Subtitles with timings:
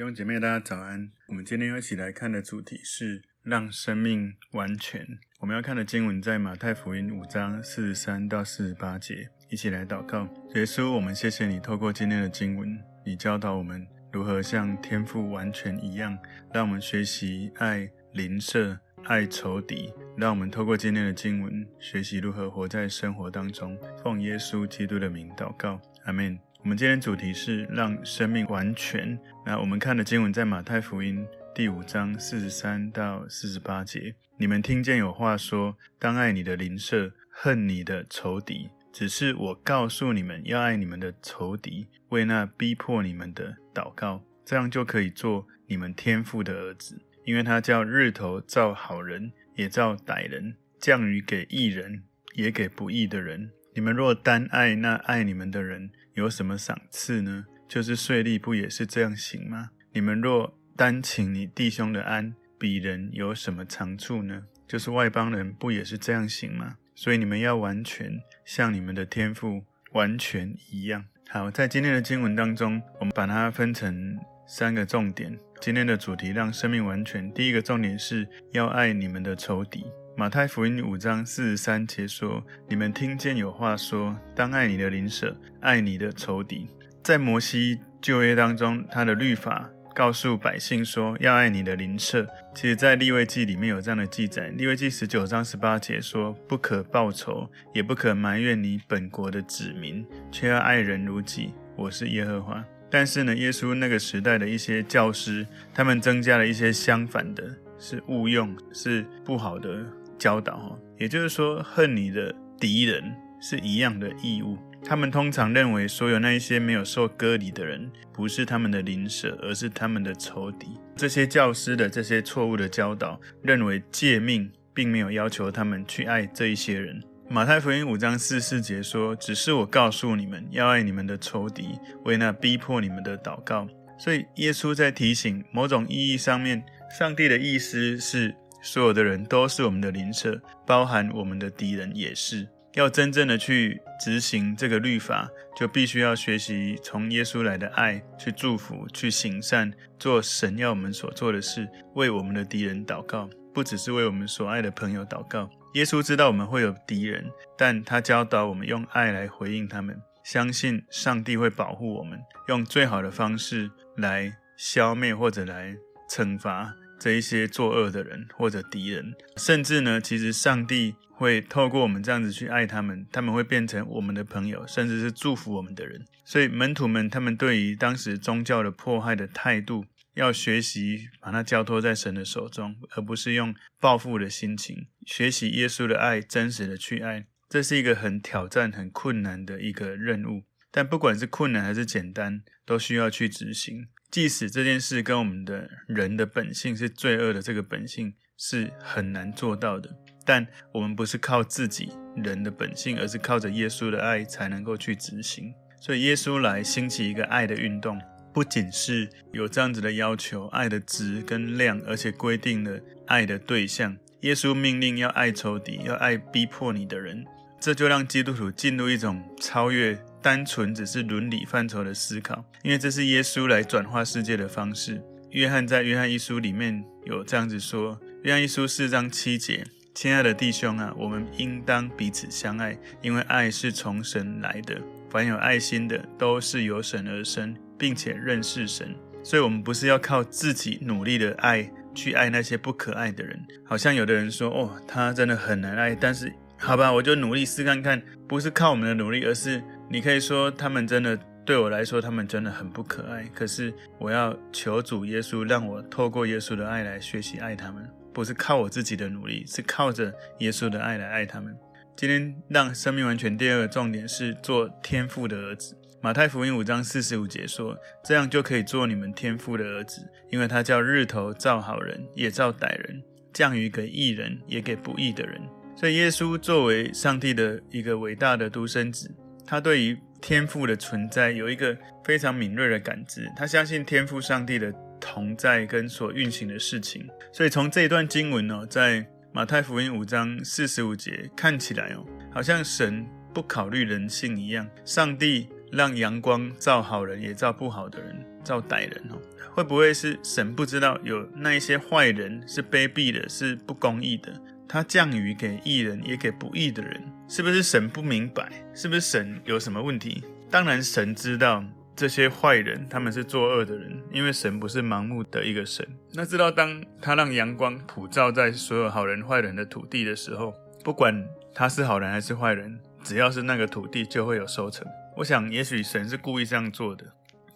[0.00, 1.10] 弟兄姐妹，大家早安。
[1.28, 5.06] 我们今天要一起来看的主题是让生命完全。
[5.40, 9.28] 我们要看的经文在马太福音五章四十三到四十八节。
[9.50, 16.16] 一起来祷告，耶稣，我们谢谢你，透过今天的经文，你教导我们如何像天父完全一样，
[16.54, 19.92] 让我们学习爱邻舍、爱仇敌。
[20.16, 23.76] 让我们透过今天的经文，学习如何活在生活当中。
[24.02, 26.38] 奉耶稣基督的名祷告，阿门。
[26.62, 29.18] 我们今天主题是让生命完全。
[29.46, 34.14] 那我们看的经文在马太福音第五章四十三到四十八节。
[34.36, 38.68] 你们听见有话说，当爱你的邻舍，恨你的仇敌。
[38.92, 47.00] 只是我告诉你们，要爱你们的仇敌，为那逼迫你们的祷告，这样就可以做你们天父的儿子。
[47.24, 52.02] 因为他叫日头照好人，也照歹人；降雨给义人，
[52.34, 53.50] 也给不义的人。
[53.72, 57.46] 你们若单爱那爱你们的人，有什么赏赐呢？
[57.68, 59.70] 就是税吏不也是这样行吗？
[59.92, 64.42] 你们若单请你弟兄的安，鄙人有什么长处呢？
[64.66, 66.76] 就是外邦人不也是这样行吗？
[66.96, 71.04] 所以你们要完全像你们的天父完全一样。
[71.28, 75.38] 好，在今天的经文当中，我们把它分成三个重点。
[75.60, 79.86] 今天的主题让生命完全，第一个重点是要爱你们的仇敌。
[80.16, 86.68] 马太福音五章四十三节说：“你们听见有话说，当爱你的邻舍，爱你的仇敌。”
[87.02, 92.26] 在摩西旧约当中，他的律法告诉百姓说要爱你的邻舍。
[92.54, 101.54] 其实，在利未记里面有这样的记载：利未记十九章十八节说：“不可报仇，也不可埋怨你本国的子民，却要爱人如己。
[101.76, 109.86] 我是耶和华。”但是呢，耶稣那个时代的一些教师，他们增加了一些相反的，是误用，是不好的。
[110.20, 113.02] 教导哈，也就是说，恨你的敌人
[113.40, 114.58] 是一样的义务。
[114.84, 120.68] 他们通常认为，所有那一些没有受割礼的人，不是他们的邻舍，而是他们的仇敌。
[120.94, 127.02] 这些教师的这些错误的教导，认为诫命并没有要求他们去爱这一些人。
[127.28, 133.66] 马太福音五章四四节说：“只是我告诉你们，要爱你们的仇敌，为那逼迫你们的祷告。”
[133.98, 136.62] 所以，耶稣在提醒，某种意义上面，
[136.98, 138.34] 上帝的意思是。
[138.62, 142.48] 所有的人都是我们的邻舍，包含我们的敌人也是。
[142.74, 155.50] 要真正的去执行这个律法，就必须要学习从耶稣来的爱去祝福、去行善，做神要我们所做的事，为我们的敌人祷告，不只是为我们所爱的朋友祷告。
[155.74, 157.24] 耶稣知道我们会有敌人，
[157.58, 165.74] 但他教导我们用爱来回应他们，相信上帝会保护我们，用最好的方式来消灭或者来
[166.08, 166.72] 惩罚。
[167.00, 176.04] 这一些作恶的人或者敌人，甚至呢，其实上帝会透过我们这样子去爱他们，他们会变成我们的朋友，甚至是祝福我们的人。
[176.26, 184.86] 所以门徒们他们对于当时宗教的迫害的态度，要学习把它交托在神的手中，而不是用报复的心情。
[185.06, 190.42] 学习耶稣的爱，真实的去爱，这是一个很挑战、很困难的一个任务。
[190.70, 193.88] 但不管是困难还是简单，都需要去执行。
[194.10, 199.88] 即使这件事跟我们的人的本性是罪恶的这个本性是很难做到的，
[200.24, 205.54] 但我们不是靠自己人的本性，而是靠着耶稣的爱才能够去执行。
[205.80, 208.00] 所以耶稣来兴起一个爱的运动，
[208.34, 213.96] 不仅是有这样子的要求，爱的质跟量，而且规定了爱的对象。
[214.22, 217.24] 耶稣命令要爱仇敌，要爱逼迫你的人，
[217.60, 219.96] 这就让基督徒进入一种超越。
[220.22, 225.02] 单纯只是伦理范畴的思考，因为这是耶稣来转化世界的方式。
[225.30, 229.64] 约翰在约翰一书里面有这样子说：约翰一书四章七节，
[229.94, 234.80] 亲爱的弟兄啊，我们应当彼此相爱，因为爱是从神来的。
[235.08, 238.94] 凡有爱心的，都是由神而生，并且认识神。
[239.22, 243.40] 所以，我们不是要靠自己努力的爱去爱那些不可爱的人。
[243.64, 249.62] 好像有的人说：“哦，他真的很难爱。”但是，好吧，我就努力试看看，不是靠我们的努力，而是。
[249.92, 253.24] 你可以说他们真的对我来说，他们真的很不可爱。
[253.34, 261.58] 可是我要求主耶稣，让我透过耶稣的爱来学习爱他们，不是靠我自己的努力，是靠着耶稣的爱来爱他们。
[261.96, 265.76] 今天让生命完全第二个重点是做天父的儿子。
[266.00, 273.02] 马太福音五章四十五节说：“这样就可以做你们天父的儿子，因为他叫日头照好人，也照歹人；
[273.32, 275.40] 降雨给义人，也给不义的人。”
[275.74, 279.10] 所以耶稣作为上帝的一个伟大的独生子。
[279.50, 293.04] 他对于天赋的存在有一个非常敏锐的感知，他相信天赋上帝的同在跟所运行的事情，所以从这一段经文哦，在马太福音五章四十五节看起来哦，好像神
[293.34, 299.20] 不考虑人性一样，上帝让阳光照好人，也照不好的人，照歹人哦。
[299.52, 304.32] 会不会是神不知道有那一些坏人是卑鄙的，是不公义的？
[304.72, 308.48] 他降雨给义人，也给不义的人，是不是神不明白？
[308.72, 310.22] 是不是神有什么问题？
[310.48, 311.64] 当然，神知道
[311.96, 315.84] 这些坏人他们是作恶的人，因为神不是盲目的一个神。
[316.12, 321.20] 那知道当他让阳光普照在所有好人坏人的土地的时候，不管
[321.52, 324.86] 他是好人还是坏人，只要是那个土地就会有收成。
[325.16, 327.04] 我想，也许神是故意这样做的，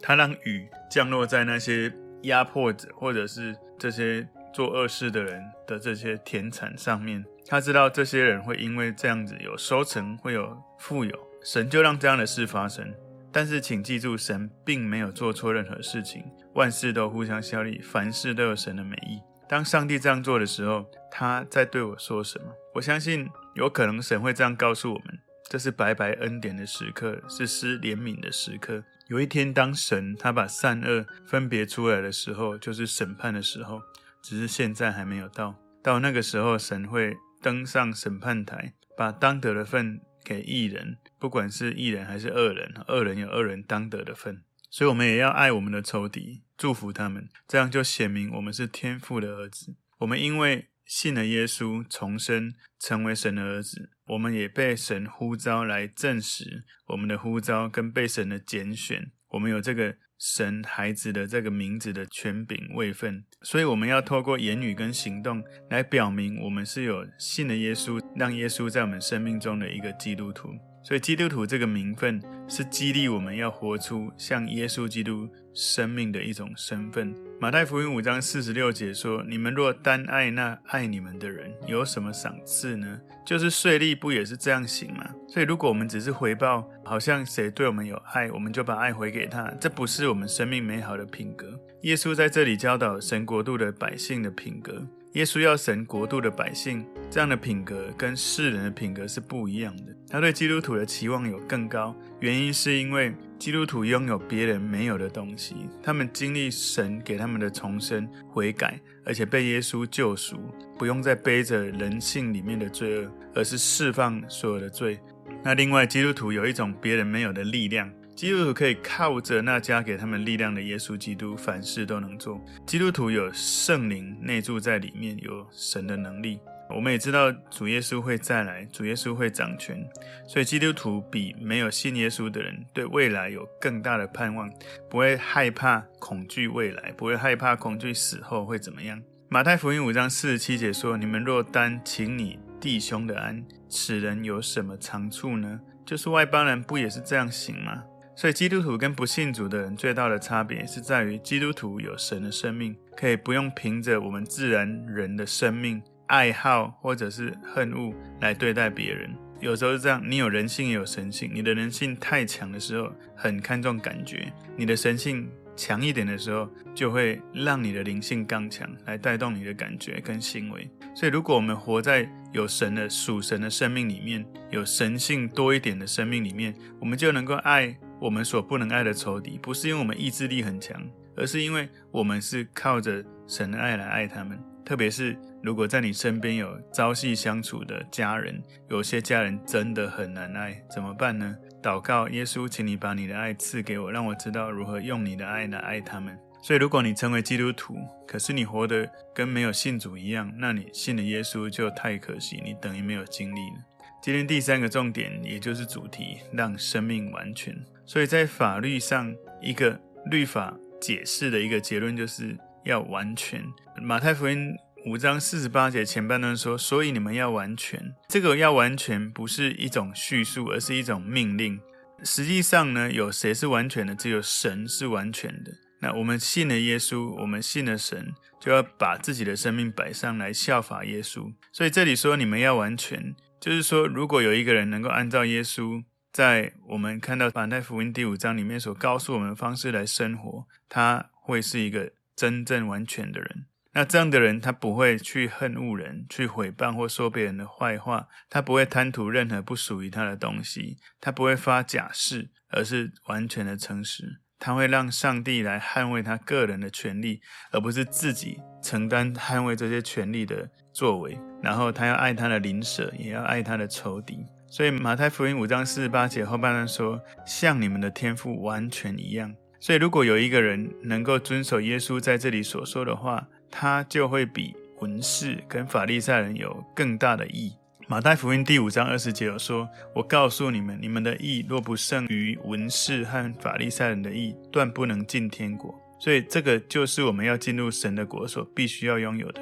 [0.01, 4.27] 他让雨降落在那些压迫者或者是这些。
[4.55, 11.13] 做恶事的人的这些田产上面，他知道这些人会因为这样子有收成，会有富有，
[11.43, 12.95] 神就让这样的事发生。
[13.33, 16.23] 但是请记住，神并没有做错任何事情，
[16.55, 19.19] 万事都互相效力，凡事都有神的美意。
[19.49, 22.47] 当上帝这样做的时候，他在对我说什么？
[22.75, 25.19] 我相信有可能神会这样告诉我们：
[25.51, 28.85] 这是白白恩典的时刻，是施怜悯的时刻。
[29.09, 33.83] 有一天，当神他把善恶分别出来的时候，就是审判的时候。
[34.25, 44.43] 只是现在还没有到，到那个时候，神会登上审判台，把当得的份给义人，不管是义人还是恶人，恶人有恶人当得的份。
[44.71, 49.77] 所以，我们也要爱我们的仇敌，祝福他们，这样就显明我们是天父的儿子。
[49.99, 59.95] 我们因为信了耶稣，重生，成为神的儿子，我们也被神呼召来证实我们的呼召跟被神的拣选，我们有这个。
[60.17, 70.49] 神孩子的这个名字的权柄位分，所以我们要透过言语跟行动来表明我们是有信的耶稣，让耶稣在我们生命中的一个基督徒。
[70.85, 77.15] 所以基督徒这个名分是激励我们要活出像耶稣基督生命的一种身份。
[77.41, 83.01] 马太福音五章四十六节说：“你们若单爱那爱你们的人，有什么赏赐呢？
[83.25, 91.59] 就是税吏不也是这样行吗？”所以如果我们只是回报，好像谁对我们有爱，我们就把爱回给他，这不是我们生命美好的品格。
[91.83, 94.87] 耶稣在这里教导神国度的百姓的品格。
[95.15, 99.95] 耶稣要神国度的百姓这样的品格，跟世人的品格是不一样的。
[100.09, 105.55] 他对基督徒的期望有更高，原因是因为基督徒拥有别人没有的东西。
[105.81, 110.37] 他们经历神给他们的重生、悔改，而且被耶稣救赎，
[110.77, 114.99] 不用再背着人性里面的罪恶，而是释放所有的罪。
[115.45, 117.89] 那另外，基督徒有一种别人没有的力量。
[118.15, 122.41] 基督徒可以靠着那加给他们力量的耶稣基督，凡事都能做。
[122.65, 126.39] 基督徒有圣灵内住在里面，有神的能力。
[126.71, 129.85] 我们也知道主耶稣会再来，主耶稣会掌权，
[130.27, 134.49] 所以基督徒比没有信耶稣的人对未来有更大的盼望，
[134.89, 139.03] 不会害怕恐惧未来，不会害怕恐惧死后会怎么样。
[139.29, 145.61] 马太福音五章四十七节说：“你们若单请你弟兄的安，此人有什么长处呢？
[145.85, 147.83] 就是外邦人不也是这样行吗？”
[148.17, 159.11] 所以，基督徒跟不信主的人最大的差别是在于，基督徒有神的生命，可以不用凭着我们自然人的生命、爱好或者是恨恶来对待别人。
[159.41, 170.71] 有时候是这样，你有人性也有神性，你的人性太强的时候，很看重感觉；你的神性强一点的时候，就会让你的灵性刚强，来带动你的感觉跟行为。
[170.95, 177.77] 所以，如果我们活在有神的属神的生命里面，有神性多一点的生命里面，我们就能够爱。
[178.05, 180.79] 我们所不能爱的仇敌，不是因为我们意志力很强，
[181.17, 184.39] 而是因为我们是靠着神的爱来爱他们。
[184.63, 191.35] 特别是如果在你身边有朝夕相处的家人，有些家人真的很难爱，怎么办呢？
[191.63, 196.15] 祷告耶稣，请你把你的爱赐给我，让我知道如何用你的爱来爱他们。
[196.43, 197.75] 所以，如果你成为基督徒，
[198.07, 203.65] 可是你活得跟没有信主一样，那你信了耶稣就太可惜，你等于没有经历了。
[204.05, 207.57] 今天第三个重点，也就是主题，让生命完全。
[207.87, 209.81] 所以在法律上，一个
[210.11, 213.43] 律法解释的一个结论就是要完全。
[213.81, 221.59] 马太福音五章四十八节前半段说：“所以你们要完全。”这个要完全不是一种叙述，而是一种命令。
[222.03, 223.95] 实际上呢，有谁是完全的？
[223.95, 225.51] 只有神是完全的。
[225.81, 231.33] 那我们信了耶稣，我们信了神，就要把自己的生命摆上来效法耶稣。
[231.53, 235.85] 所以这里说你们要完全，就是说如果有一个人能够按照耶稣。
[236.11, 243.47] 在我们看到马太福音第五章里面所告诉我们的方式来生活，他会是一个真正完全的人。
[243.73, 254.21] 那这样的人，他不会去恨恶人，去诽谤或说别人的坏话，他不会贪图任何不属于他的东西，他不会发假誓，而是完全的诚实。
[254.39, 257.21] 他会让上帝来捍卫他个人的权利，
[257.51, 261.19] 而不是自己承担捍卫这些权利的作为。
[261.45, 264.25] 然后他要爱他的邻舍，也要爱他的仇敌。
[264.49, 277.53] 所以马太福音五章四十八节后半段说：“像你们的天赋完全一样。”所以如果有一个人能够遵守耶稣在这里所说的话，他就会比文士跟法利赛人有更大的义。
[277.87, 289.41] 马太福音第五章二十节有说：“我告诉你们，你们的义若不胜于文士和法利赛人的义，断不能进天国。”所以这个就是我们要进入神的国所必须要拥有的。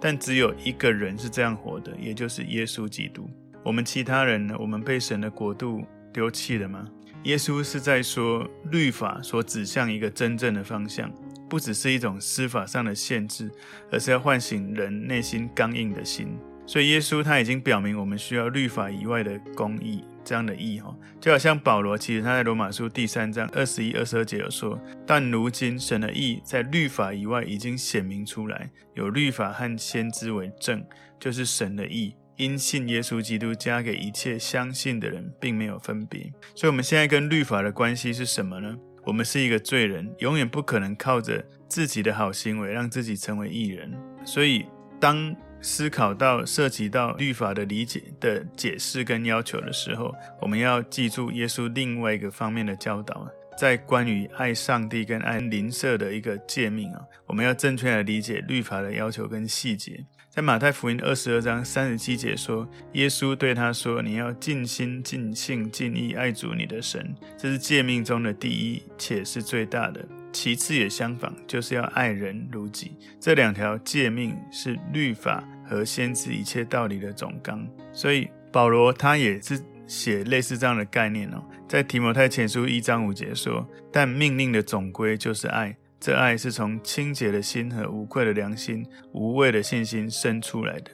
[0.00, 3.28] 但只有一个人是这样活的，也就是耶稣基督。
[3.62, 4.56] 我们其他人呢？
[4.58, 6.88] 我们被神的国度丢弃了吗？
[7.24, 11.12] 耶稣是在说，律法所指向一个真正的方向，
[11.46, 13.50] 不只是一种司法上的限制，
[13.92, 16.38] 而是要唤醒人内心刚硬的心。
[16.68, 30.84] 所以耶稣他已经表明，我们需要律法以外的公义，这样的义哈，就好像保罗，其实他在罗马书第三章二十一、二十二节有说，但如今神的义在律法以外已经显明出来，有律法和先知为证，
[31.18, 32.14] 就是神的义。
[32.36, 36.30] 因信耶稣基督，加给一切相信的人，并没有分别。
[36.54, 38.76] 所以，我们现在跟律法的关系是什么呢？
[39.04, 43.90] 我们是一个罪人，永远不可能靠着自己的好行为让自己成为义人。
[44.22, 44.66] 所以，
[45.00, 60.04] 当思考到涉及到律法的理解的解释跟要求的时候，我们要记住耶稣另外一个方面的教导，在关于爱上帝跟爱邻舍的一个诫命啊，我们要正确的理解律法的要求跟细节。
[60.30, 70.06] 在马太福音二十二章三十七节说，耶稣对他说：“你要尽心、尽性、尽意爱主你的神，这是诫命中的第一，且是最大的。
[70.38, 72.92] 其次也相仿，就是要爱人如己。
[73.18, 77.66] 这两条诫命是律法和先知一切道理的总纲。
[77.92, 90.92] 所以保罗他也是写类似这样的概念哦，在提摩太前书一章五节说：但命令的总归就是爱。”这爱是从清洁的心和无愧的良心、无畏的信心生出来的。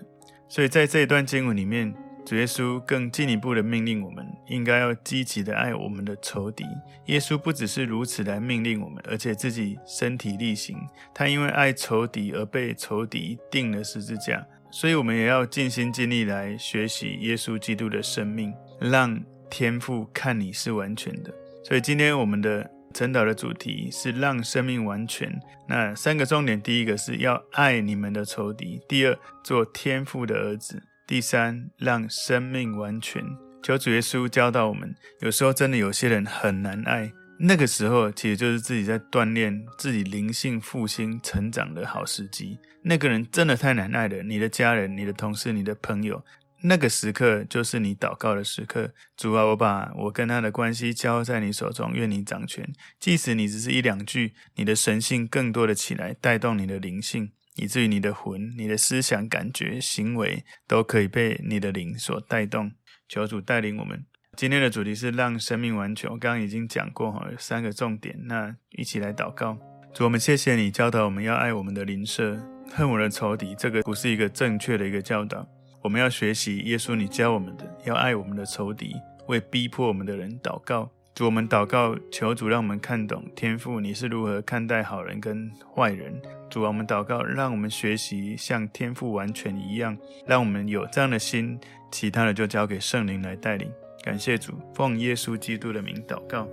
[0.49, 1.95] 所以在这一段经文里面，
[2.25, 6.65] 主耶稣更进一步的命令我们，应该要积极的爱我们的仇敌。
[7.07, 10.77] 耶稣不只是如此来命令我们，而且自己身体力行。
[11.15, 14.47] 他因为爱仇敌而被仇敌钉了十字架。
[14.71, 21.33] 所以我们也要尽心尽力来学习耶稣基督的生命，让天父看你是完全的。
[21.63, 22.71] 所以今天我们的。
[22.95, 25.29] 晨祷的主题是让生命完全。
[25.67, 33.23] 那三个重点：第一个是要爱你们的仇敌；第二，做天父的儿子；第三，让生命完全。
[33.63, 42.59] 求主耶稣教导我们，有时候真的有些人很难爱，那个时候其实就是自己在锻炼自己灵性复兴成长的好时机。
[42.83, 46.23] 那个人真的太难爱了，你的家人、你的同事、你的朋友。
[46.63, 52.67] 那个时刻就是你祷告的时刻，主啊，我把我跟他的关系交在你手中，愿你掌权。
[52.99, 62.73] 即使你只是一两句，你的神性更多的起来，带动你的灵性，以至于你的魂、你的思想、感觉、行为都可以被你的灵所带动。
[63.09, 64.05] 求主带领我们。
[64.37, 68.19] 今天的主题是让生命完全，我刚刚已经讲过哈，有三个重点。
[68.25, 69.57] 那一起来祷告，
[69.93, 72.37] 主，我们谢谢你教导我们要爱我们的邻舍，
[72.73, 73.55] 恨我的仇敌。
[73.55, 75.47] 这个不是一个正确的一个教导。
[75.83, 78.97] 我们要学习耶稣，你教我们的，要爱我们的仇敌，
[79.29, 80.91] 为逼迫我们的人祷告。
[81.15, 86.21] 主，我们祷告，求主让我们看懂天父你是如何看待好人跟坏人。
[86.51, 91.57] 主啊，我们祷告，让我们学习像天父完全一样，让我们有这样的心，
[91.93, 93.71] 其他的就交给圣灵来带领。
[94.03, 96.49] 感谢主，奉耶稣基督的名祷告。